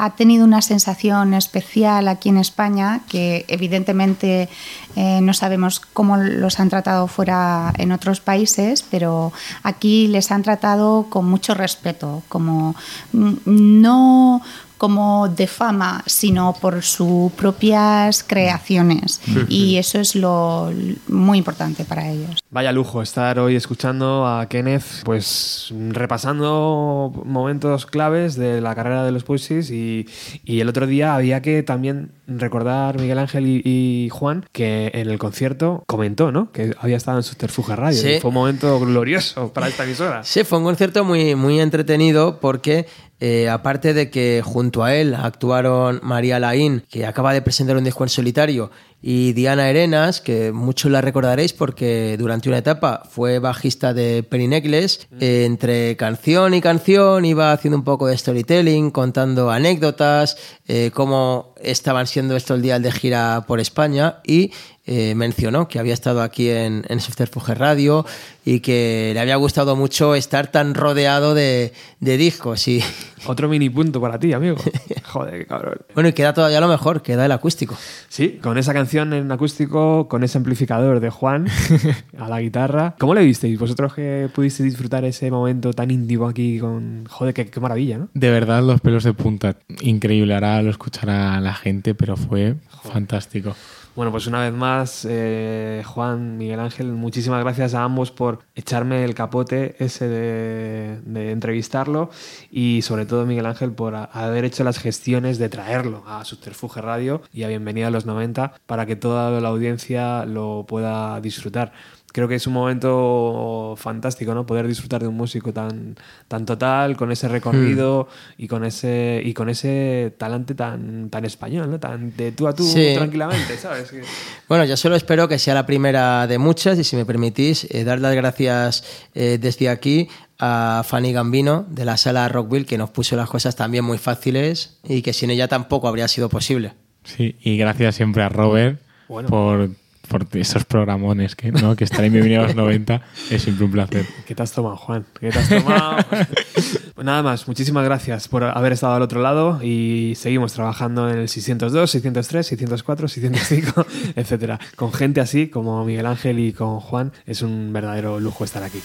[0.00, 4.48] ha tenido una sensación especial aquí en España que evidentemente
[4.94, 9.32] eh, no sabemos cómo los han tratado fuera en otros países, pero
[9.64, 12.76] aquí les han tratado con mucho respeto, como
[13.12, 14.40] mm, no
[14.78, 19.20] como de fama, sino por sus propias creaciones.
[19.48, 20.72] Y eso es lo
[21.08, 22.40] muy importante para ellos.
[22.50, 29.12] Vaya lujo estar hoy escuchando a Kenneth, pues repasando momentos claves de la carrera de
[29.12, 30.06] los Posies y,
[30.44, 35.10] y el otro día había que también recordar Miguel Ángel y, y Juan que en
[35.10, 36.52] el concierto comentó, ¿no?
[36.52, 38.00] Que había estado en Subterfuge Radio.
[38.00, 38.08] Sí.
[38.16, 40.24] y Fue un momento glorioso para esta emisora.
[40.24, 42.86] Sí, fue un concierto muy, muy entretenido porque
[43.20, 47.84] eh, aparte de que junto a él actuaron María Laín, que acaba de presentar un
[47.84, 53.38] disco en solitario, y Diana Arenas, que muchos la recordaréis porque durante una etapa fue
[53.38, 55.06] bajista de Penny Necklace.
[55.20, 61.54] Eh, entre canción y canción iba haciendo un poco de storytelling, contando anécdotas, eh, cómo
[61.62, 64.52] estaban siendo estos días de gira por España y
[64.90, 68.06] eh, mencionó que había estado aquí en, en Subterfuge Radio
[68.42, 72.66] y que le había gustado mucho estar tan rodeado de, de discos.
[72.68, 72.82] Y
[73.26, 74.56] Otro mini punto para ti, amigo.
[75.04, 75.78] Joder, qué cabrón.
[75.94, 77.76] bueno, y queda todavía lo mejor, queda el acústico.
[78.08, 81.48] Sí, con esa canción en acústico, con ese amplificador de Juan
[82.18, 82.94] a la guitarra.
[82.98, 83.58] ¿Cómo le visteis?
[83.58, 87.04] Vosotros que pudisteis disfrutar ese momento tan íntimo aquí con...
[87.10, 88.08] Joder, qué, qué maravilla, ¿no?
[88.14, 89.56] De verdad, los pelos de punta.
[89.82, 90.32] Increíble.
[90.32, 93.54] Ahora lo escuchará la gente, pero fue fantástico.
[93.98, 99.02] Bueno, pues una vez más, eh, Juan, Miguel Ángel, muchísimas gracias a ambos por echarme
[99.02, 102.08] el capote ese de, entrevistarlo
[102.48, 107.22] y sobre todo Miguel Ángel por haber hecho las gestiones de traerlo a Subterfuge Radio
[107.32, 111.72] y a Bienvenida a los 90 para que toda la audiencia lo pueda disfrutar.
[112.10, 114.46] Creo que es un momento fantástico, ¿no?
[114.46, 115.94] Poder disfrutar de un músico tan,
[116.26, 121.70] tan total, con ese recorrido y con ese y con ese talante tan, tan español,
[121.70, 121.78] ¿no?
[121.78, 122.92] Tan de tú a tú Sí.
[122.96, 123.92] tranquilamente, ¿sabes?
[124.48, 127.84] Bueno, yo solo espero que sea la primera de muchas y si me permitís, eh,
[127.84, 128.82] dar las gracias
[129.14, 133.54] eh, desde aquí a Fanny Gambino de la sala Rockville que nos puso las cosas
[133.56, 136.72] también muy fáciles y que sin ella tampoco habría sido posible.
[137.04, 139.28] Sí, y gracias siempre a Robert Bueno.
[139.28, 139.70] por,
[140.08, 141.76] por esos programones que, ¿no?
[141.76, 144.06] que estar en Bienvenido a los 90 es siempre un placer.
[144.26, 145.04] ¿Qué te has tomado, Juan?
[145.20, 145.96] ¿Qué te has tomado?
[146.94, 151.18] pues nada más, muchísimas gracias por haber estado al otro lado y seguimos trabajando en
[151.18, 153.86] el 602, 603, 604, 605,
[154.16, 154.58] etcétera.
[154.76, 158.82] Con gente así como Miguel Ángel y con Juan es un verdadero lujo estar aquí.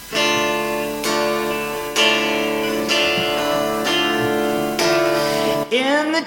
[5.71, 6.21] In the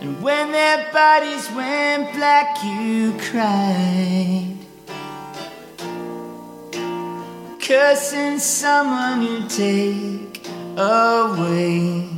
[0.00, 4.56] And when their bodies went black, you cried.
[7.60, 10.46] Cursing someone you take
[10.78, 12.08] away.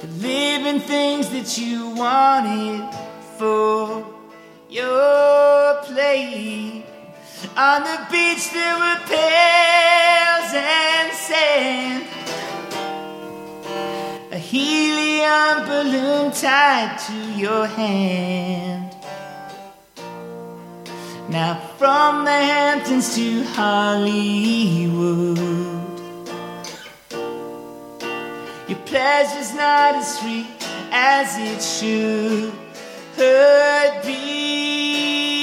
[0.00, 2.92] The living things that you wanted
[3.38, 4.04] for
[4.68, 6.84] your plate.
[7.56, 12.08] On the beach there were pails and sand.
[14.32, 18.96] A helium balloon tied to your hand.
[21.28, 25.36] Now from the Hamptons to Hollywood.
[28.70, 30.46] Your pleasure's not as sweet
[30.90, 32.52] as it should
[34.02, 35.41] be.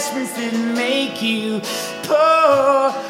[0.00, 1.60] Refreshments that make you
[2.04, 3.09] poor.